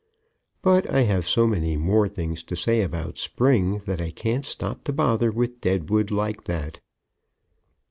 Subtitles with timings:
[0.63, 4.83] But I have so many more things to say about Spring that I can't stop
[4.85, 6.79] to bother with deadwood like that.